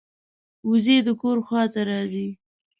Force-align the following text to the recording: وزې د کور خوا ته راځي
وزې 0.69 0.97
د 1.05 1.09
کور 1.21 1.37
خوا 1.45 1.63
ته 1.73 1.81
راځي 1.89 2.27